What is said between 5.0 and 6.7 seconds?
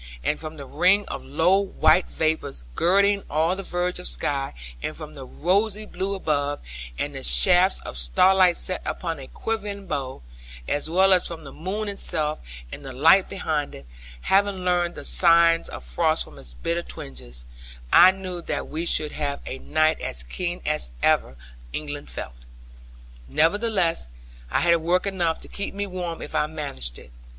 the rosy blue above,